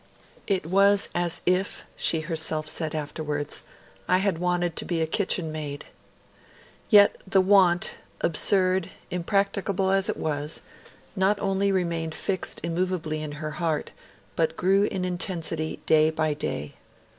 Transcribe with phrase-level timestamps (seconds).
[0.47, 3.61] 'It was as if,' she herself said afterwards,
[4.07, 5.89] 'I had wanted to be a kitchen maid.'
[6.89, 10.61] Yet the want, absurd and impracticable as it was,
[11.15, 13.91] not only remained fixed immovably in her heart,
[14.35, 16.73] but grew in intensity day by day.